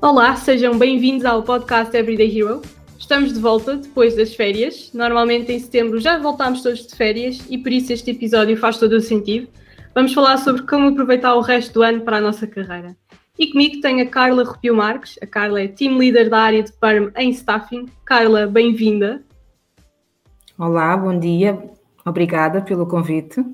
Olá, 0.00 0.36
sejam 0.36 0.78
bem-vindos 0.78 1.24
ao 1.24 1.42
podcast 1.42 1.94
Everyday 1.96 2.38
Hero. 2.38 2.62
Estamos 2.96 3.32
de 3.32 3.40
volta 3.40 3.76
depois 3.76 4.14
das 4.14 4.32
férias. 4.32 4.92
Normalmente 4.94 5.50
em 5.50 5.58
setembro 5.58 5.98
já 5.98 6.16
voltámos 6.16 6.62
todos 6.62 6.86
de 6.86 6.94
férias 6.94 7.44
e 7.50 7.58
por 7.58 7.72
isso 7.72 7.92
este 7.92 8.12
episódio 8.12 8.56
faz 8.56 8.78
todo 8.78 8.92
o 8.92 9.00
sentido. 9.00 9.48
Vamos 9.92 10.14
falar 10.14 10.36
sobre 10.36 10.62
como 10.62 10.86
aproveitar 10.86 11.34
o 11.34 11.40
resto 11.40 11.74
do 11.74 11.82
ano 11.82 12.02
para 12.02 12.18
a 12.18 12.20
nossa 12.20 12.46
carreira. 12.46 12.96
E 13.36 13.48
comigo 13.48 13.80
tenho 13.80 14.00
a 14.00 14.06
Carla 14.06 14.44
Rupio 14.44 14.76
Marques. 14.76 15.18
A 15.20 15.26
Carla 15.26 15.62
é 15.62 15.66
Team 15.66 15.98
Leader 15.98 16.30
da 16.30 16.42
área 16.42 16.62
de 16.62 16.72
PERM 16.74 17.10
em 17.16 17.30
Staffing. 17.30 17.86
Carla, 18.04 18.46
bem-vinda. 18.46 19.24
Olá, 20.56 20.96
bom 20.96 21.18
dia. 21.18 21.60
Obrigada 22.06 22.62
pelo 22.62 22.86
convite. 22.86 23.44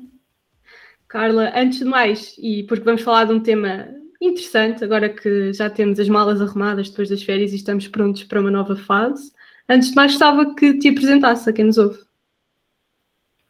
Carla, 1.09 1.51
antes 1.57 1.79
de 1.79 1.87
mais, 1.87 2.37
e 2.39 2.65
porque 2.65 2.85
vamos 2.85 3.01
falar 3.01 3.25
de 3.25 3.33
um 3.33 3.41
tema 3.41 3.89
interessante, 4.27 4.85
agora 4.85 5.09
que 5.09 5.53
já 5.53 5.69
temos 5.71 5.99
as 5.99 6.09
malas 6.09 6.41
arrumadas 6.41 6.91
depois 6.91 7.09
das 7.09 7.23
férias 7.23 7.53
e 7.53 7.57
estamos 7.57 7.89
prontos 7.89 8.25
para 8.25 8.41
uma 8.41 8.51
nova 8.51 8.77
fase. 8.77 9.33
Antes 9.69 9.91
de 9.91 9.95
mais, 9.95 10.13
gostava 10.13 10.55
que 10.55 10.79
te 10.79 10.89
apresentasse 10.89 11.49
a 11.49 11.53
quem 11.53 11.65
nos 11.67 11.79
ouve. 11.79 11.99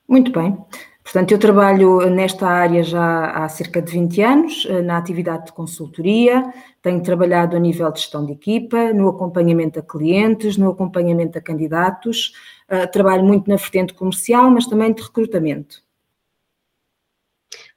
Muito 0.08 0.30
bem. 0.30 0.56
Portanto, 1.02 1.32
eu 1.32 1.38
trabalho 1.38 2.08
nesta 2.08 2.46
área 2.46 2.82
já 2.82 3.26
há 3.30 3.48
cerca 3.48 3.82
de 3.82 3.92
20 3.92 4.22
anos, 4.22 4.66
eh, 4.66 4.80
na 4.80 4.96
atividade 4.96 5.46
de 5.46 5.52
consultoria, 5.52 6.50
tenho 6.80 7.02
trabalhado 7.02 7.54
a 7.56 7.60
nível 7.60 7.92
de 7.92 8.00
gestão 8.00 8.24
de 8.24 8.32
equipa, 8.32 8.92
no 8.94 9.08
acompanhamento 9.08 9.78
a 9.78 9.82
clientes, 9.82 10.56
no 10.56 10.70
acompanhamento 10.70 11.36
a 11.36 11.42
candidatos, 11.42 12.32
eh, 12.68 12.86
trabalho 12.86 13.22
muito 13.22 13.50
na 13.50 13.56
vertente 13.56 13.92
comercial, 13.92 14.50
mas 14.50 14.66
também 14.66 14.94
de 14.94 15.02
recrutamento. 15.02 15.82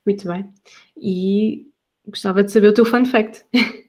Muito 0.05 0.25
bem. 0.25 0.49
E 0.95 1.67
Gostava 2.07 2.43
de 2.43 2.52
saber 2.52 2.70
o 2.70 2.73
teu 2.73 2.85
fun 2.85 3.05
fact. 3.05 3.43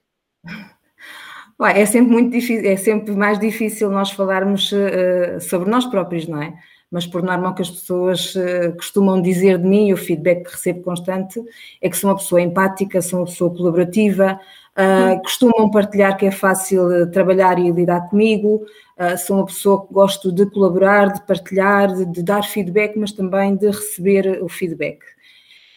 é 1.67 1.87
sempre 1.87 2.13
muito 2.13 2.33
difícil, 2.33 2.71
é 2.71 2.77
sempre 2.77 3.13
mais 3.15 3.39
difícil 3.39 3.91
nós 3.91 4.11
falarmos 4.11 4.73
uh, 4.73 5.41
sobre 5.41 5.71
nós 5.71 5.87
próprios, 5.87 6.27
não 6.27 6.43
é? 6.43 6.55
Mas 6.91 7.07
por 7.07 7.23
norma 7.23 7.51
o 7.51 7.55
que 7.55 7.63
as 7.63 7.71
pessoas 7.71 8.35
uh, 8.35 8.75
costumam 8.77 9.23
dizer 9.23 9.59
de 9.59 9.67
mim, 9.67 9.93
o 9.93 9.97
feedback 9.97 10.45
que 10.45 10.51
recebo 10.51 10.83
constante, 10.83 11.41
é 11.81 11.89
que 11.89 11.97
sou 11.97 12.11
uma 12.11 12.17
pessoa 12.17 12.41
empática, 12.41 13.01
sou 13.01 13.21
uma 13.21 13.27
pessoa 13.27 13.55
colaborativa, 13.55 14.41
uh, 14.77 15.23
costumam 15.23 15.71
partilhar 15.71 16.17
que 16.17 16.27
é 16.27 16.31
fácil 16.33 17.09
trabalhar 17.13 17.59
e 17.59 17.71
lidar 17.71 18.09
comigo, 18.09 18.65
sou 19.25 19.37
uma 19.37 19.47
pessoa 19.47 19.87
que 19.87 19.95
gosto 19.95 20.33
de 20.33 20.45
colaborar, 20.47 21.13
de 21.13 21.25
partilhar, 21.25 21.95
de, 21.95 22.05
de 22.05 22.21
dar 22.21 22.43
feedback, 22.43 22.99
mas 22.99 23.13
também 23.13 23.55
de 23.55 23.67
receber 23.69 24.43
o 24.43 24.49
feedback. 24.49 24.99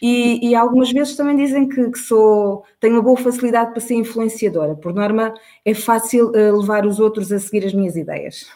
E, 0.02 0.48
e, 0.48 0.54
algumas 0.56 0.90
vezes 0.90 1.14
também 1.14 1.36
dizem 1.36 1.68
que, 1.68 1.90
que, 1.90 1.98
sou, 1.98 2.64
tenho 2.80 2.94
uma 2.94 3.02
boa 3.02 3.16
facilidade 3.16 3.70
para 3.70 3.80
ser 3.80 3.94
influenciadora. 3.94 4.74
Por 4.74 4.92
norma, 4.92 5.32
é 5.64 5.74
fácil 5.74 6.30
uh, 6.30 6.60
levar 6.60 6.84
os 6.84 6.98
outros 6.98 7.30
a 7.30 7.38
seguir 7.38 7.64
as 7.64 7.72
minhas 7.72 7.94
ideias. 7.94 8.50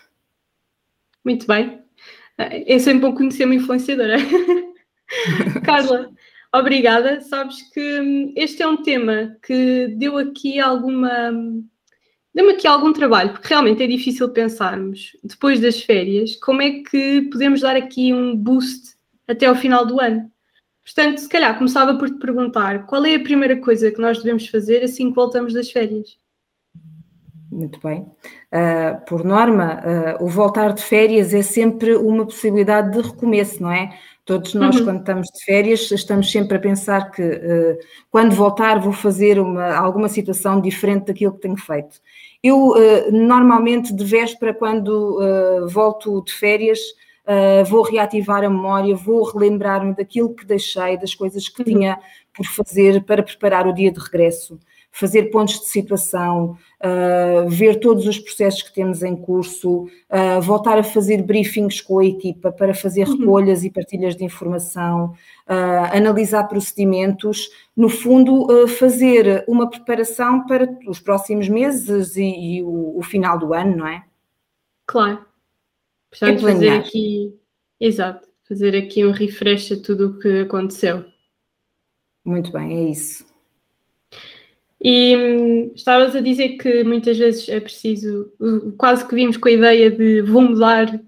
Muito 1.24 1.46
bem. 1.46 1.82
Eh, 2.36 2.74
é 2.74 2.78
sempre 2.80 3.08
bom 3.08 3.14
conhecer 3.14 3.44
uma 3.44 3.54
influenciadora. 3.54 4.16
Carla, 5.64 6.10
obrigada. 6.52 7.20
Sabes 7.20 7.62
que 7.72 8.00
hum, 8.00 8.32
este 8.34 8.62
é 8.62 8.66
um 8.66 8.82
tema 8.82 9.36
que 9.40 9.94
deu 9.96 10.18
aqui 10.18 10.58
alguma. 10.58 11.32
Deu-me 12.34 12.54
aqui 12.54 12.66
algum 12.66 12.92
trabalho, 12.92 13.32
porque 13.32 13.48
realmente 13.48 13.84
é 13.84 13.86
difícil 13.86 14.28
pensarmos, 14.30 15.16
depois 15.22 15.60
das 15.60 15.80
férias, 15.80 16.34
como 16.36 16.60
é 16.60 16.82
que 16.82 17.22
podemos 17.30 17.60
dar 17.60 17.76
aqui 17.76 18.12
um 18.12 18.36
boost 18.36 18.96
até 19.28 19.46
ao 19.46 19.54
final 19.54 19.86
do 19.86 20.00
ano. 20.00 20.30
Portanto, 20.86 21.18
se 21.18 21.28
calhar 21.28 21.58
começava 21.58 21.98
por 21.98 22.08
te 22.08 22.16
perguntar 22.16 22.86
qual 22.86 23.04
é 23.04 23.16
a 23.16 23.20
primeira 23.22 23.56
coisa 23.60 23.90
que 23.90 24.00
nós 24.00 24.18
devemos 24.18 24.46
fazer 24.46 24.84
assim 24.84 25.08
que 25.08 25.16
voltamos 25.16 25.52
das 25.52 25.68
férias? 25.68 26.16
Muito 27.50 27.80
bem. 27.82 28.02
Uh, 28.52 29.04
por 29.08 29.24
norma, 29.24 29.80
uh, 30.20 30.24
o 30.24 30.28
voltar 30.28 30.72
de 30.72 30.82
férias 30.82 31.34
é 31.34 31.42
sempre 31.42 31.96
uma 31.96 32.24
possibilidade 32.24 32.92
de 32.92 33.00
recomeço, 33.00 33.62
não 33.62 33.72
é? 33.72 33.98
Todos 34.24 34.54
nós, 34.54 34.76
uhum. 34.76 34.84
quando 34.84 35.00
estamos 35.00 35.26
de 35.28 35.44
férias, 35.44 35.90
estamos 35.90 36.30
sempre 36.30 36.56
a 36.56 36.60
pensar 36.60 37.10
que 37.10 37.22
uh, 37.22 37.78
quando 38.08 38.34
voltar 38.34 38.78
vou 38.78 38.92
fazer 38.92 39.40
uma, 39.40 39.74
alguma 39.74 40.08
situação 40.08 40.60
diferente 40.60 41.06
daquilo 41.06 41.34
que 41.34 41.40
tenho 41.40 41.56
feito. 41.56 42.00
Eu, 42.42 42.74
normalmente, 43.10 43.92
de 43.92 44.04
véspera, 44.04 44.54
quando 44.54 45.18
volto 45.68 46.22
de 46.22 46.32
férias, 46.32 46.78
uh, 47.26 47.64
vou 47.64 47.82
reativar 47.82 48.44
a 48.44 48.50
memória, 48.50 48.94
vou 48.94 49.24
relembrar-me 49.24 49.94
daquilo 49.94 50.34
que 50.34 50.46
deixei, 50.46 50.96
das 50.96 51.14
coisas 51.14 51.48
que 51.48 51.64
tinha 51.64 51.98
por 52.34 52.46
fazer 52.46 53.04
para 53.04 53.22
preparar 53.22 53.66
o 53.66 53.72
dia 53.72 53.90
de 53.90 53.98
regresso, 53.98 54.58
fazer 54.92 55.24
pontos 55.24 55.60
de 55.60 55.66
situação, 55.66 56.56
uh, 56.80 57.48
ver 57.48 57.80
todos 57.80 58.06
os 58.06 58.18
processos 58.18 58.62
que 58.62 58.72
temos 58.72 59.02
em 59.02 59.16
curso, 59.16 59.84
uh, 59.84 60.40
voltar 60.40 60.78
a 60.78 60.82
fazer 60.82 61.22
briefings 61.22 61.80
com 61.80 61.98
a 61.98 62.04
equipa 62.04 62.52
para 62.52 62.74
fazer 62.74 63.06
uhum. 63.08 63.18
recolhas 63.18 63.64
e 63.64 63.70
partilhas 63.70 64.16
de 64.16 64.24
informação, 64.24 65.14
analisar 65.92 66.44
procedimentos, 66.48 67.48
no 67.76 67.88
fundo, 67.88 68.66
fazer 68.66 69.44
uma 69.46 69.70
preparação 69.70 70.44
para 70.44 70.68
os 70.88 70.98
próximos 70.98 71.48
meses 71.48 72.16
e, 72.16 72.24
e 72.24 72.62
o, 72.64 72.98
o 72.98 73.02
final 73.02 73.38
do 73.38 73.54
ano, 73.54 73.76
não 73.76 73.86
é? 73.86 74.02
Claro. 74.86 75.24
Portanto, 76.10 76.46
é 76.46 76.52
fazer 76.52 76.70
aqui, 76.70 77.34
exato, 77.80 78.28
fazer 78.48 78.76
aqui 78.76 79.04
um 79.04 79.10
refresh 79.10 79.72
a 79.72 79.76
tudo 79.76 80.08
o 80.08 80.18
que 80.18 80.40
aconteceu. 80.40 81.04
Muito 82.24 82.50
bem, 82.52 82.86
é 82.86 82.90
isso. 82.90 83.24
E 84.82 85.16
hum, 85.16 85.72
estavas 85.74 86.14
a 86.14 86.20
dizer 86.20 86.56
que 86.58 86.84
muitas 86.84 87.16
vezes 87.16 87.48
é 87.48 87.60
preciso, 87.60 88.32
quase 88.76 89.06
que 89.06 89.14
vimos 89.14 89.36
com 89.36 89.48
a 89.48 89.52
ideia 89.52 89.90
de 89.90 90.22
vou 90.22 90.42
mudar, 90.42 91.00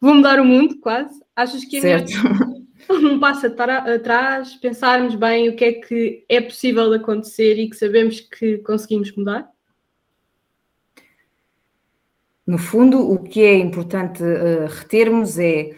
vou 0.00 0.14
mudar 0.14 0.40
o 0.40 0.44
mundo, 0.44 0.78
quase. 0.80 1.22
Achas 1.36 1.64
que 1.64 1.78
é 1.78 1.80
certo. 1.80 2.12
um 2.90 3.18
passo 3.18 3.46
atrás, 3.46 4.54
pensarmos 4.56 5.14
bem 5.14 5.48
o 5.48 5.56
que 5.56 5.64
é 5.64 5.72
que 5.72 6.24
é 6.28 6.40
possível 6.40 6.92
acontecer 6.92 7.58
e 7.58 7.68
que 7.68 7.76
sabemos 7.76 8.20
que 8.20 8.58
conseguimos 8.58 9.14
mudar? 9.16 9.48
No 12.46 12.58
fundo, 12.58 13.10
o 13.10 13.18
que 13.18 13.42
é 13.42 13.58
importante 13.58 14.22
uh, 14.22 14.66
retermos 14.68 15.38
é 15.38 15.70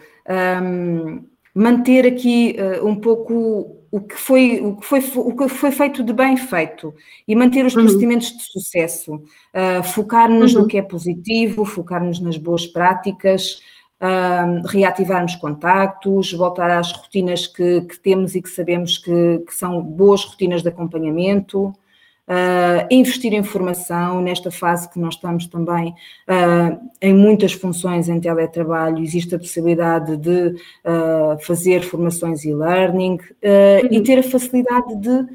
um, 0.62 1.24
manter 1.54 2.06
aqui 2.06 2.56
uh, 2.58 2.86
um 2.86 2.96
pouco 2.96 3.76
o 3.90 4.00
que, 4.00 4.16
foi, 4.16 4.60
o, 4.60 4.76
que 4.76 4.84
foi, 4.84 5.00
o 5.16 5.36
que 5.36 5.48
foi 5.48 5.70
feito 5.70 6.02
de 6.02 6.12
bem 6.12 6.36
feito 6.36 6.94
e 7.26 7.34
manter 7.34 7.64
os 7.64 7.74
uhum. 7.74 7.82
procedimentos 7.82 8.36
de 8.36 8.42
sucesso, 8.42 9.14
uh, 9.14 9.82
focar-nos 9.84 10.54
uhum. 10.54 10.62
no 10.62 10.68
que 10.68 10.76
é 10.76 10.82
positivo, 10.82 11.64
focar-nos 11.64 12.20
nas 12.20 12.36
boas 12.36 12.66
práticas, 12.66 13.60
uh, 14.00 14.66
reativarmos 14.66 15.36
contactos, 15.36 16.32
voltar 16.32 16.70
às 16.70 16.92
rotinas 16.92 17.46
que, 17.46 17.82
que 17.82 17.98
temos 18.00 18.34
e 18.34 18.42
que 18.42 18.50
sabemos 18.50 18.98
que, 18.98 19.38
que, 19.46 19.54
são 19.54 19.80
boas 19.80 20.24
rotinas 20.24 20.62
de 20.62 20.68
acompanhamento 20.68 21.72
uh, 22.28 22.86
investir 22.90 23.32
em 23.32 23.42
formação 23.42 24.20
nesta 24.20 24.50
fase 24.50 24.88
que 24.90 24.98
nós 24.98 25.14
estamos 25.14 25.46
também 25.46 25.90
uh, 25.90 26.78
em 27.00 27.14
muitas 27.14 27.52
funções 27.52 28.08
em 28.08 28.20
teletrabalho, 28.20 29.02
existe 29.02 29.34
a 29.34 29.38
possibilidade 29.38 30.16
de 30.16 30.48
uh, 30.48 31.38
fazer 31.40 31.82
formações 31.82 32.44
e-learning 32.44 33.18
uhum. 33.18 33.88
e 33.90 34.02
ter 34.02 34.18
a 34.18 34.22
facilidade 34.22 34.96
de, 34.96 35.26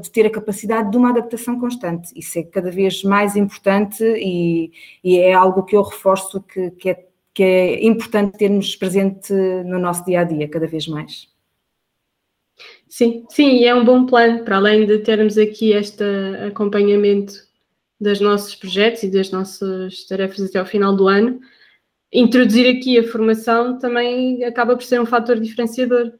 de, 0.00 0.10
ter 0.10 0.26
a 0.26 0.30
capacidade 0.30 0.90
de 0.90 0.96
uma 0.96 1.10
adaptação 1.10 1.58
constante. 1.58 2.10
Isso 2.16 2.38
é 2.38 2.42
cada 2.42 2.70
vez 2.70 3.02
mais 3.02 3.36
importante 3.36 4.02
e, 4.04 4.70
e 5.02 5.18
é 5.18 5.32
algo 5.32 5.62
que 5.62 5.76
eu 5.76 5.82
reforço 5.82 6.40
que, 6.42 6.70
que 6.72 6.90
é 6.90 7.06
que 7.32 7.44
é 7.44 7.86
importante 7.86 8.36
termos 8.36 8.74
presente 8.74 9.32
no 9.32 9.78
nosso 9.78 10.04
dia 10.04 10.20
a 10.20 10.24
dia, 10.24 10.48
cada 10.48 10.66
vez 10.66 10.88
mais. 10.88 11.28
Sim, 12.92 13.24
sim, 13.30 13.64
é 13.64 13.72
um 13.72 13.84
bom 13.84 14.04
plano, 14.04 14.44
para 14.44 14.56
além 14.56 14.84
de 14.84 14.98
termos 14.98 15.38
aqui 15.38 15.70
este 15.72 16.02
acompanhamento 16.44 17.34
dos 18.00 18.20
nossos 18.20 18.56
projetos 18.56 19.04
e 19.04 19.10
das 19.10 19.30
nossas 19.30 20.04
tarefas 20.08 20.40
até 20.42 20.58
ao 20.58 20.66
final 20.66 20.96
do 20.96 21.06
ano, 21.06 21.38
introduzir 22.12 22.68
aqui 22.76 22.98
a 22.98 23.04
formação 23.08 23.78
também 23.78 24.44
acaba 24.44 24.76
por 24.76 24.84
ser 24.84 25.00
um 25.00 25.06
fator 25.06 25.40
diferenciador. 25.40 26.12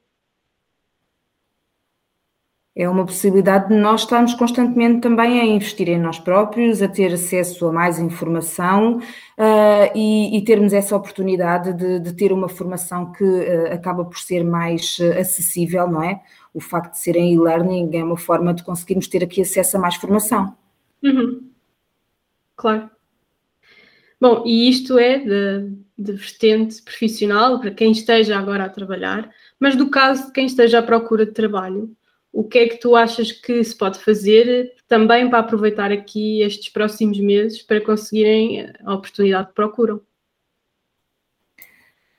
É 2.81 2.89
uma 2.89 3.05
possibilidade 3.05 3.69
de 3.69 3.75
nós 3.75 4.03
estarmos 4.03 4.33
constantemente 4.35 5.01
também 5.01 5.41
a 5.41 5.45
investir 5.45 5.89
em 5.89 5.99
nós 5.99 6.19
próprios, 6.19 6.81
a 6.81 6.89
ter 6.89 7.13
acesso 7.13 7.67
a 7.67 7.73
mais 7.73 7.99
informação 7.99 8.99
uh, 8.99 9.93
e, 9.95 10.37
e, 10.37 10.45
termos 10.45 10.73
essa 10.73 10.97
oportunidade 10.97 11.75
de, 11.75 12.01
de 12.01 12.13
ter 12.15 12.33
uma 12.33 12.49
formação 12.49 13.13
que 13.13 13.25
uh, 13.25 13.73
acaba 13.73 14.05
por 14.05 14.19
ser 14.19 14.45
mais 14.45 14.99
uh, 14.99 15.19
acessível, 15.19 15.89
não 15.89 16.03
é? 16.03 16.23
o 16.53 16.61
facto 16.61 16.93
de 16.93 16.99
serem 16.99 17.35
e-learning 17.35 17.91
é 17.93 18.03
uma 18.03 18.17
forma 18.17 18.53
de 18.53 18.63
conseguirmos 18.65 19.07
ter 19.07 19.23
aqui 19.23 19.41
acesso 19.41 19.77
a 19.77 19.81
mais 19.81 19.97
formação. 19.97 20.57
Uhum. 21.03 21.49
Claro. 22.57 22.91
Bom, 24.21 24.43
e 24.45 24.69
isto 24.69 24.99
é 24.99 25.19
de, 25.19 25.73
de 25.97 26.13
vertente 26.13 26.83
profissional 26.83 27.59
para 27.59 27.71
quem 27.71 27.93
esteja 27.93 28.39
agora 28.39 28.65
a 28.65 28.69
trabalhar, 28.69 29.31
mas 29.59 29.77
do 29.77 29.89
caso 29.89 30.27
de 30.27 30.33
quem 30.33 30.47
esteja 30.47 30.81
à 30.81 30.83
procura 30.83 31.25
de 31.25 31.33
trabalho, 31.33 31.95
o 32.33 32.45
que 32.45 32.59
é 32.59 32.69
que 32.69 32.77
tu 32.77 32.95
achas 32.95 33.33
que 33.33 33.63
se 33.65 33.77
pode 33.77 33.99
fazer 33.99 34.75
também 34.89 35.29
para 35.29 35.41
aproveitar 35.41 35.91
aqui 35.91 36.43
estes 36.43 36.69
próximos 36.69 37.19
meses 37.19 37.63
para 37.63 37.81
conseguirem 37.81 38.71
a 38.85 38.95
oportunidade 38.95 39.49
que 39.49 39.55
procuram? 39.55 40.01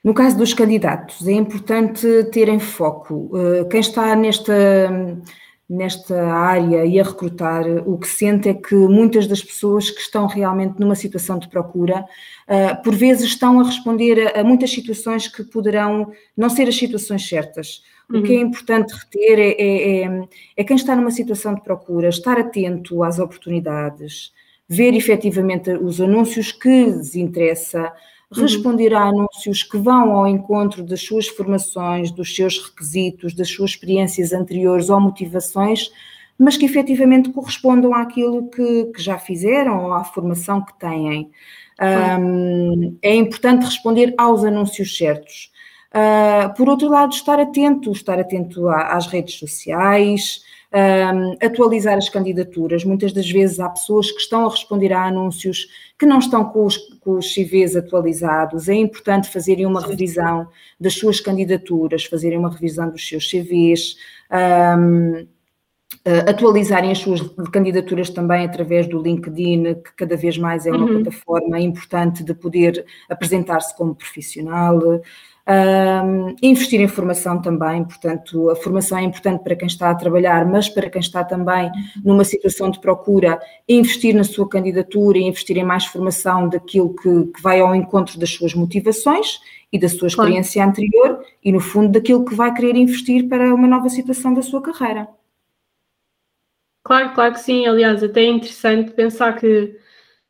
No 0.04 0.12
caso 0.12 0.36
dos 0.36 0.52
candidatos, 0.52 1.26
é 1.28 1.32
importante 1.32 2.06
terem 2.32 2.58
foco. 2.58 3.30
Eh, 3.38 3.64
quem 3.66 3.80
está 3.80 4.16
nesta, 4.16 4.52
nesta 5.68 6.32
área 6.32 6.84
e 6.84 7.00
a 7.00 7.02
recrutar, 7.02 7.64
o 7.86 7.98
que 7.98 8.06
sente 8.06 8.48
é 8.48 8.54
que 8.54 8.74
muitas 8.74 9.26
das 9.26 9.42
pessoas 9.42 9.90
que 9.90 10.00
estão 10.00 10.26
realmente 10.26 10.78
numa 10.78 10.94
situação 10.94 11.38
de 11.38 11.48
procura, 11.48 12.04
eh, 12.46 12.74
por 12.74 12.94
vezes 12.94 13.24
estão 13.24 13.58
a 13.60 13.64
responder 13.64 14.36
a 14.36 14.44
muitas 14.44 14.70
situações 14.70 15.28
que 15.28 15.42
poderão 15.44 16.12
não 16.36 16.50
ser 16.50 16.68
as 16.68 16.76
situações 16.76 17.26
certas. 17.26 17.82
Uhum. 18.10 18.20
O 18.20 18.22
que 18.22 18.34
é 18.34 18.36
uhum. 18.36 18.42
importante 18.42 18.92
reter 18.92 19.38
é, 19.38 19.50
é, 19.52 20.04
é, 20.04 20.28
é, 20.58 20.64
quem 20.64 20.76
está 20.76 20.94
numa 20.94 21.10
situação 21.10 21.54
de 21.54 21.62
procura, 21.62 22.08
estar 22.08 22.38
atento 22.38 23.02
às 23.02 23.18
oportunidades, 23.18 24.32
ver 24.68 24.94
efetivamente 24.94 25.70
os 25.70 26.00
anúncios 26.00 26.52
que 26.52 26.84
lhes 26.84 27.14
interessa, 27.14 27.92
uhum. 28.40 28.46
responder 28.46 28.94
a 28.94 29.04
anúncios 29.08 29.62
que 29.62 29.76
vão 29.76 30.12
ao 30.12 30.26
encontro 30.26 30.82
das 30.82 31.00
suas 31.00 31.28
formações, 31.28 32.10
dos 32.10 32.34
seus 32.34 32.58
requisitos, 32.58 33.34
das 33.34 33.48
suas 33.48 33.70
experiências 33.70 34.32
anteriores 34.32 34.90
ou 34.90 35.00
motivações, 35.00 35.90
mas 36.38 36.56
que 36.56 36.64
efetivamente 36.64 37.30
correspondam 37.30 37.94
àquilo 37.94 38.48
que, 38.48 38.86
que 38.86 39.02
já 39.02 39.18
fizeram 39.18 39.84
ou 39.84 39.92
à 39.92 40.04
formação 40.04 40.64
que 40.64 40.78
têm. 40.78 41.30
Um, 41.80 42.96
é 43.02 43.14
importante 43.14 43.64
responder 43.64 44.14
aos 44.16 44.44
anúncios 44.44 44.96
certos. 44.96 45.50
Uh, 45.92 46.54
por 46.56 46.68
outro 46.68 46.88
lado, 46.88 47.12
estar 47.12 47.38
atento, 47.38 47.92
estar 47.92 48.18
atento 48.18 48.68
às 48.68 49.06
redes 49.06 49.34
sociais, 49.34 50.42
um, 50.74 51.36
atualizar 51.44 51.98
as 51.98 52.08
candidaturas. 52.08 52.84
Muitas 52.84 53.12
das 53.12 53.30
vezes 53.30 53.60
há 53.60 53.68
pessoas 53.68 54.10
que 54.10 54.20
estão 54.20 54.46
a 54.46 54.50
responder 54.50 54.92
a 54.92 55.06
anúncios 55.06 55.66
que 55.98 56.06
não 56.06 56.18
estão 56.18 56.44
com 56.44 56.64
os, 56.64 56.76
com 57.00 57.18
os 57.18 57.34
CVs 57.34 57.76
atualizados. 57.76 58.68
É 58.68 58.74
importante 58.74 59.28
fazerem 59.28 59.66
uma 59.66 59.80
revisão 59.80 60.48
das 60.80 60.94
suas 60.94 61.20
candidaturas, 61.20 62.04
fazerem 62.04 62.38
uma 62.38 62.50
revisão 62.50 62.90
dos 62.90 63.06
seus 63.06 63.30
CVs. 63.30 63.96
Um, 64.30 65.26
atualizarem 66.26 66.90
as 66.90 66.98
suas 66.98 67.20
candidaturas 67.52 68.10
também 68.10 68.44
através 68.44 68.86
do 68.86 69.00
LinkedIn, 69.00 69.74
que 69.74 69.94
cada 69.96 70.16
vez 70.16 70.36
mais 70.38 70.66
é 70.66 70.70
uma 70.70 70.86
uhum. 70.86 71.02
plataforma 71.02 71.60
importante 71.60 72.24
de 72.24 72.34
poder 72.34 72.84
apresentar-se 73.08 73.76
como 73.76 73.94
profissional. 73.94 74.80
Um, 75.44 76.36
investir 76.40 76.80
em 76.80 76.86
formação 76.86 77.42
também, 77.42 77.82
portanto, 77.82 78.48
a 78.50 78.54
formação 78.54 78.98
é 78.98 79.02
importante 79.02 79.42
para 79.42 79.56
quem 79.56 79.66
está 79.66 79.90
a 79.90 79.94
trabalhar, 79.94 80.46
mas 80.46 80.68
para 80.68 80.88
quem 80.88 81.00
está 81.00 81.24
também 81.24 81.68
numa 82.04 82.22
situação 82.22 82.70
de 82.70 82.78
procura, 82.78 83.40
investir 83.68 84.14
na 84.14 84.22
sua 84.22 84.48
candidatura 84.48 85.18
e 85.18 85.22
investir 85.22 85.56
em 85.56 85.64
mais 85.64 85.84
formação 85.84 86.48
daquilo 86.48 86.94
que, 86.94 87.24
que 87.32 87.42
vai 87.42 87.58
ao 87.58 87.74
encontro 87.74 88.20
das 88.20 88.30
suas 88.30 88.54
motivações 88.54 89.40
e 89.72 89.78
da 89.80 89.88
sua 89.88 90.06
experiência 90.06 90.62
claro. 90.62 90.70
anterior 90.70 91.24
e, 91.42 91.50
no 91.50 91.58
fundo, 91.58 91.88
daquilo 91.88 92.24
que 92.24 92.36
vai 92.36 92.54
querer 92.54 92.76
investir 92.76 93.28
para 93.28 93.52
uma 93.52 93.66
nova 93.66 93.88
situação 93.88 94.32
da 94.32 94.42
sua 94.42 94.62
carreira. 94.62 95.08
Claro, 96.84 97.14
claro 97.14 97.34
que 97.34 97.40
sim. 97.40 97.66
Aliás, 97.66 98.02
até 98.02 98.22
é 98.22 98.28
interessante 98.28 98.92
pensar 98.92 99.38
que 99.38 99.78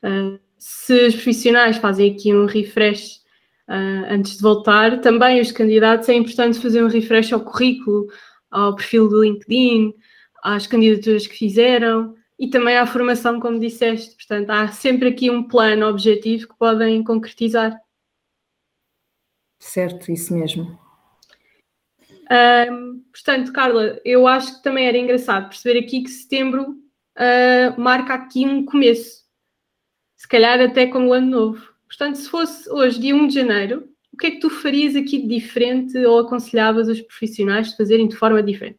uh, 0.04 0.38
se 0.58 1.06
os 1.06 1.14
profissionais 1.14 1.76
fazem 1.76 2.12
aqui 2.12 2.34
um 2.34 2.46
refresh 2.46 3.22
uh, 3.68 4.06
antes 4.10 4.36
de 4.36 4.42
voltar. 4.42 5.00
Também 5.00 5.40
os 5.40 5.52
candidatos 5.52 6.08
é 6.08 6.14
importante 6.14 6.58
fazer 6.58 6.84
um 6.84 6.88
refresh 6.88 7.32
ao 7.32 7.40
currículo, 7.40 8.06
ao 8.50 8.76
perfil 8.76 9.08
do 9.08 9.22
LinkedIn, 9.22 9.94
às 10.42 10.66
candidaturas 10.66 11.26
que 11.26 11.36
fizeram 11.36 12.14
e 12.38 12.48
também 12.48 12.76
à 12.76 12.86
formação, 12.86 13.40
como 13.40 13.58
disseste. 13.58 14.16
Portanto, 14.16 14.50
há 14.50 14.68
sempre 14.68 15.08
aqui 15.08 15.30
um 15.30 15.46
plano 15.46 15.86
objetivo 15.86 16.48
que 16.48 16.58
podem 16.58 17.02
concretizar. 17.04 17.78
Certo, 19.58 20.10
isso 20.10 20.34
mesmo. 20.34 20.81
Um, 22.30 23.02
portanto, 23.12 23.52
Carla, 23.52 24.00
eu 24.04 24.26
acho 24.26 24.56
que 24.56 24.62
também 24.62 24.86
era 24.86 24.96
engraçado 24.96 25.48
perceber 25.48 25.80
aqui 25.80 26.02
que 26.02 26.10
setembro 26.10 26.76
uh, 27.18 27.80
marca 27.80 28.14
aqui 28.14 28.46
um 28.46 28.64
começo, 28.64 29.22
se 30.16 30.28
calhar 30.28 30.60
até 30.60 30.86
como 30.86 31.08
o 31.08 31.12
ano 31.12 31.26
novo. 31.26 31.72
Portanto, 31.86 32.16
se 32.16 32.28
fosse 32.28 32.70
hoje, 32.70 33.00
dia 33.00 33.14
1 33.14 33.26
de 33.26 33.34
janeiro, 33.34 33.88
o 34.12 34.16
que 34.16 34.26
é 34.26 34.30
que 34.30 34.40
tu 34.40 34.48
farias 34.48 34.94
aqui 34.94 35.18
de 35.18 35.26
diferente 35.26 35.96
ou 35.98 36.20
aconselhavas 36.20 36.88
os 36.88 37.00
profissionais 37.00 37.70
de 37.70 37.76
fazerem 37.76 38.08
de 38.08 38.16
forma 38.16 38.42
diferente? 38.42 38.78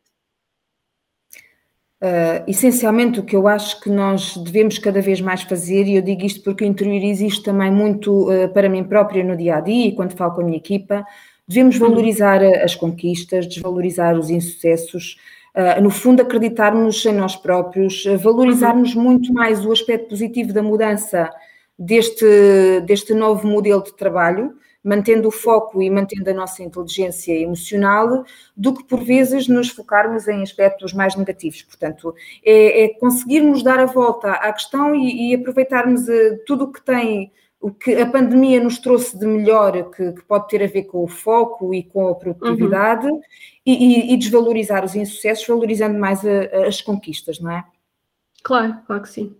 Uh, 2.02 2.44
essencialmente, 2.48 3.22
o 3.22 3.24
que 3.24 3.36
eu 3.36 3.48
acho 3.48 3.80
que 3.80 3.90
nós 3.90 4.36
devemos 4.36 4.78
cada 4.78 5.02
vez 5.02 5.22
mais 5.22 5.44
fazer, 5.44 5.88
e 5.88 5.96
eu 5.96 6.02
digo 6.02 6.26
isto 6.26 6.44
porque 6.44 6.66
interiorizo 6.66 7.26
isto 7.26 7.44
também 7.44 7.72
muito 7.72 8.30
uh, 8.30 8.50
para 8.50 8.68
mim 8.68 8.84
própria 8.84 9.24
no 9.24 9.38
dia 9.38 9.56
a 9.56 9.62
dia 9.62 9.88
e 9.88 9.96
quando 9.96 10.18
falo 10.18 10.34
com 10.34 10.42
a 10.42 10.44
minha 10.44 10.58
equipa, 10.58 11.06
devemos 11.48 11.80
uhum. 11.80 11.90
valorizar 11.90 12.44
as 12.44 12.76
conquistas, 12.76 13.48
desvalorizar 13.48 14.18
os 14.18 14.30
insucessos, 14.30 15.18
uh, 15.56 15.82
no 15.82 15.90
fundo, 15.90 16.22
acreditarmos 16.22 17.06
em 17.06 17.14
nós 17.14 17.36
próprios, 17.36 18.04
valorizarmos 18.22 18.96
uhum. 18.96 19.04
muito 19.04 19.34
mais 19.34 19.66
o 19.66 19.72
aspecto 19.72 20.10
positivo 20.10 20.54
da 20.54 20.64
mudança 20.64 21.30
deste, 21.78 22.82
deste 22.86 23.14
novo 23.14 23.48
modelo 23.48 23.84
de 23.84 23.96
trabalho, 23.96 24.54
mantendo 24.84 25.30
o 25.30 25.32
foco 25.32 25.82
e 25.82 25.90
mantendo 25.90 26.30
a 26.30 26.34
nossa 26.34 26.62
inteligência 26.62 27.34
emocional, 27.34 28.26
do 28.56 28.74
que 28.74 28.84
por 28.84 29.02
vezes 29.02 29.48
nos 29.48 29.70
focarmos 29.70 30.28
em 30.28 30.42
aspectos 30.42 30.92
mais 30.92 31.16
negativos. 31.16 31.62
Portanto, 31.62 32.14
é, 32.44 32.84
é 32.84 32.90
conseguirmos 33.00 33.64
dar 33.64 33.80
a 33.80 33.86
volta 33.86 34.32
à 34.32 34.52
questão 34.52 34.94
e, 34.94 35.32
e 35.32 35.36
aproveitarmos 35.36 36.08
uh, 36.08 36.38
tudo 36.46 36.66
o 36.66 36.72
que 36.72 36.82
tem, 36.82 37.32
o 37.64 37.72
que 37.72 37.96
a 37.96 38.06
pandemia 38.06 38.62
nos 38.62 38.78
trouxe 38.78 39.18
de 39.18 39.26
melhor, 39.26 39.90
que, 39.92 40.12
que 40.12 40.22
pode 40.24 40.50
ter 40.50 40.62
a 40.62 40.68
ver 40.68 40.84
com 40.84 41.02
o 41.02 41.08
foco 41.08 41.74
e 41.74 41.82
com 41.82 42.10
a 42.10 42.16
produtividade, 42.16 43.08
uhum. 43.08 43.22
e, 43.66 43.72
e, 43.72 44.14
e, 44.14 44.18
desvalorizar 44.18 44.84
os 44.84 44.96
insucessos, 44.96 45.48
valorizando 45.48 45.98
mais 45.98 46.26
a, 46.26 46.68
as 46.68 46.82
conquistas, 46.82 47.40
não 47.40 47.50
é? 47.50 47.64
Claro, 48.44 48.82
claro 48.86 49.02
que 49.02 49.10
sim. 49.10 49.34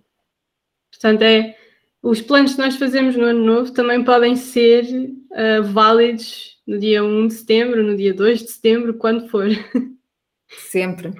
Portanto, 0.90 1.22
é 1.22 1.58
os 2.02 2.22
planos 2.22 2.54
que 2.54 2.60
nós 2.60 2.78
fazemos 2.78 3.18
no 3.18 3.26
ano 3.26 3.44
novo 3.44 3.74
também 3.74 4.02
podem 4.06 4.38
ser 4.38 4.86
uh, 4.86 5.64
válidos 5.64 6.62
no 6.66 6.80
dia 6.80 7.04
1 7.04 7.28
de 7.28 7.34
setembro, 7.34 7.84
no 7.84 7.98
dia 7.98 8.14
2 8.14 8.42
de 8.42 8.52
setembro, 8.52 8.94
quando 8.94 9.28
for. 9.28 9.48
Sempre. 10.48 11.12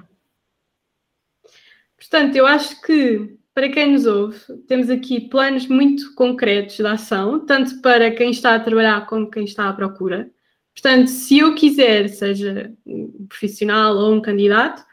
Portanto, 1.98 2.34
eu 2.34 2.46
acho 2.46 2.80
que 2.80 3.36
para 3.54 3.68
quem 3.68 3.92
nos 3.92 4.04
ouve, 4.04 4.38
temos 4.66 4.90
aqui 4.90 5.20
planos 5.28 5.68
muito 5.68 6.14
concretos 6.14 6.76
de 6.76 6.86
ação, 6.86 7.46
tanto 7.46 7.80
para 7.80 8.10
quem 8.10 8.30
está 8.30 8.54
a 8.54 8.60
trabalhar 8.60 9.06
como 9.06 9.30
quem 9.30 9.44
está 9.44 9.68
à 9.68 9.72
procura. 9.72 10.28
Portanto, 10.74 11.06
se 11.06 11.38
eu 11.38 11.54
quiser, 11.54 12.08
seja 12.08 12.72
um 12.84 13.26
profissional 13.28 13.96
ou 13.96 14.12
um 14.12 14.20
candidato, 14.20 14.84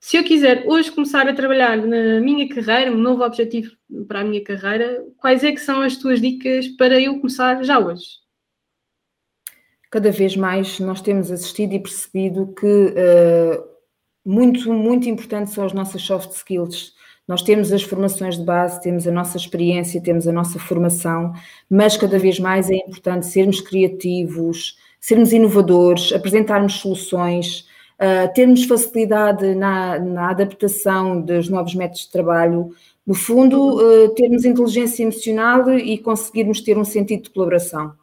se 0.00 0.16
eu 0.16 0.24
quiser 0.24 0.64
hoje 0.66 0.90
começar 0.90 1.28
a 1.28 1.32
trabalhar 1.32 1.76
na 1.76 2.20
minha 2.20 2.48
carreira, 2.48 2.90
um 2.90 2.98
novo 2.98 3.22
objetivo 3.22 3.70
para 4.08 4.20
a 4.20 4.24
minha 4.24 4.42
carreira, 4.42 5.06
quais 5.16 5.44
é 5.44 5.52
que 5.52 5.60
são 5.60 5.80
as 5.80 5.96
tuas 5.96 6.20
dicas 6.20 6.66
para 6.66 7.00
eu 7.00 7.20
começar 7.20 7.62
já 7.62 7.78
hoje? 7.78 8.06
Cada 9.88 10.10
vez 10.10 10.36
mais 10.36 10.80
nós 10.80 11.00
temos 11.00 11.30
assistido 11.30 11.74
e 11.74 11.78
percebido 11.78 12.52
que 12.52 12.66
uh, 12.66 13.64
muito, 14.24 14.72
muito 14.72 15.08
importante 15.08 15.52
são 15.52 15.64
as 15.64 15.72
nossas 15.72 16.02
soft 16.02 16.32
skills. 16.32 16.94
Nós 17.26 17.42
temos 17.42 17.72
as 17.72 17.82
formações 17.82 18.36
de 18.36 18.44
base, 18.44 18.82
temos 18.82 19.06
a 19.06 19.12
nossa 19.12 19.36
experiência, 19.36 20.02
temos 20.02 20.26
a 20.26 20.32
nossa 20.32 20.58
formação, 20.58 21.32
mas 21.70 21.96
cada 21.96 22.18
vez 22.18 22.38
mais 22.38 22.68
é 22.68 22.76
importante 22.76 23.26
sermos 23.26 23.60
criativos, 23.60 24.76
sermos 25.00 25.32
inovadores, 25.32 26.12
apresentarmos 26.12 26.74
soluções, 26.74 27.66
uh, 28.00 28.32
termos 28.34 28.64
facilidade 28.64 29.54
na, 29.54 29.98
na, 29.98 30.30
adaptação 30.30 31.20
dos 31.20 31.48
novos 31.48 31.74
métodos 31.74 32.02
de 32.02 32.12
trabalho, 32.12 32.74
no 33.06 33.14
fundo, 33.14 33.76
uh, 33.76 34.08
termos 34.14 34.44
inteligência 34.44 35.02
emocional 35.02 35.70
e 35.72 35.98
conseguirmos 35.98 36.60
ter 36.60 36.76
um 36.76 36.84
sentido 36.84 37.24
de 37.24 37.30
colaboração. 37.30 37.94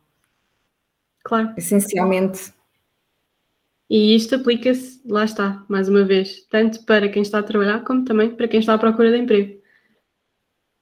Claro. 1.24 1.54
Essencialmente. 1.58 2.54
E 3.90 4.16
isto 4.16 4.36
aplica-se, 4.36 5.02
lá 5.06 5.26
está, 5.26 5.66
mais 5.68 5.90
uma 5.90 6.04
vez, 6.04 6.46
tanto 6.48 6.86
para 6.86 7.10
quem 7.10 7.24
está 7.24 7.40
a 7.40 7.44
trabalhar 7.44 7.84
como 7.84 8.06
também 8.06 8.30
para 8.30 8.48
quem 8.48 8.60
está 8.60 8.76
à 8.76 8.78
procura 8.78 9.12
de 9.12 9.18
emprego. 9.18 9.60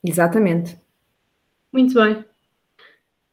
Exatamente. 0.03 0.77
Muito 1.71 1.93
bem. 1.93 2.25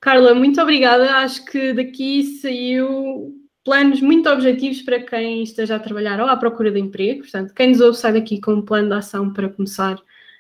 Carla, 0.01 0.35
muito 0.35 0.61
obrigada. 0.61 1.17
Acho 1.17 1.45
que 1.47 1.73
daqui 1.73 2.23
saiu 2.41 3.35
planos 3.65 4.01
muito 4.01 4.29
objetivos 4.29 4.83
para 4.83 5.01
quem 5.03 5.43
esteja 5.43 5.77
a 5.77 5.81
trabalhar 5.81 6.21
ou 6.21 6.27
à 6.27 6.37
procura 6.37 6.71
de 6.71 6.79
emprego. 6.79 7.23
Portanto, 7.23 7.55
quem 7.55 7.71
nos 7.71 7.81
ouve 7.81 7.97
sai 7.97 8.13
daqui 8.13 8.41
com 8.41 8.53
um 8.53 8.63
plano 8.63 8.89
de 8.89 8.95
ação 8.95 9.33
para 9.33 9.49
começar 9.49 9.97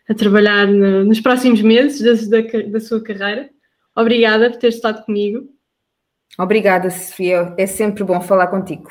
a 0.08 0.14
trabalhar 0.14 0.68
no, 0.68 1.04
nos 1.04 1.20
próximos 1.20 1.62
meses 1.62 2.28
da, 2.28 2.38
da, 2.38 2.62
da 2.68 2.80
sua 2.80 3.02
carreira. 3.02 3.50
Obrigada 3.96 4.50
por 4.50 4.58
ter 4.58 4.68
estado 4.68 5.04
comigo. 5.04 5.48
Obrigada, 6.38 6.90
Sofia. 6.90 7.54
É 7.56 7.66
sempre 7.66 8.04
bom 8.04 8.20
falar 8.20 8.48
contigo. 8.48 8.90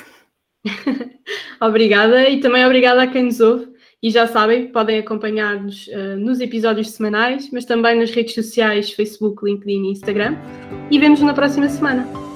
obrigada 1.59 2.29
e 2.29 2.39
também 2.39 2.65
obrigada 2.65 3.03
a 3.03 3.07
quem 3.07 3.23
nos 3.23 3.39
ouve. 3.39 3.73
E 4.01 4.09
já 4.09 4.27
sabem, 4.27 4.67
podem 4.67 4.99
acompanhar-nos 4.99 5.87
uh, 5.87 6.17
nos 6.17 6.41
episódios 6.41 6.89
semanais, 6.89 7.49
mas 7.53 7.63
também 7.63 7.97
nas 7.97 8.11
redes 8.11 8.33
sociais 8.33 8.91
Facebook, 8.91 9.45
LinkedIn 9.45 9.85
e 9.85 9.91
Instagram. 9.91 10.35
E 10.91 10.99
vemos 10.99 11.21
na 11.21 11.33
próxima 11.33 11.69
semana. 11.69 12.32